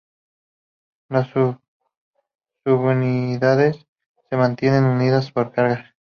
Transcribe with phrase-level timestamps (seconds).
[1.09, 1.29] Las
[2.63, 3.85] subunidades
[4.31, 5.93] se mantienen unidas por cargas.